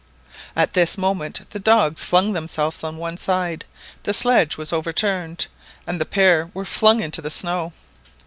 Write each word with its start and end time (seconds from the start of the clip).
At 0.55 0.73
this 0.73 0.97
moment 0.97 1.41
the 1.51 1.59
dogs 1.59 2.03
flung 2.03 2.33
themselves 2.33 2.83
on 2.83 2.97
one 2.97 3.17
side, 3.17 3.65
the 4.01 4.15
sledge 4.15 4.57
was 4.57 4.73
overturned, 4.73 5.45
and 5.85 6.01
the 6.01 6.05
pair 6.07 6.49
were 6.55 6.65
flung 6.65 7.01
into 7.03 7.21
the 7.21 7.29
snow. 7.29 7.71